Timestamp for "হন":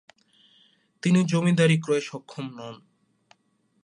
2.57-2.75